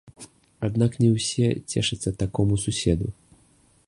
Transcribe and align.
Аднак 0.67 0.95
не 1.03 1.09
ўсе 1.17 1.49
цешацца 1.71 2.13
такому 2.23 2.57
суседу. 2.65 3.07